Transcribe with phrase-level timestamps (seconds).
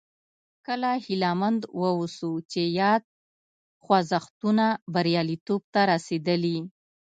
[0.65, 3.03] کله هیله مند واوسو چې یاد
[3.83, 6.57] خوځښتونه بریالیتوب ته رسېدلي.